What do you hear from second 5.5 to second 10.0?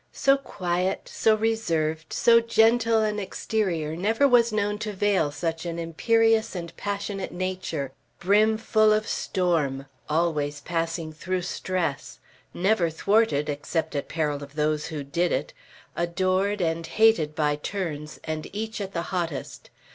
an imperious and passionate nature, brimful of storm,